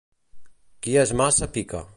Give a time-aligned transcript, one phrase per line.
[0.87, 1.87] Qui és maça pica.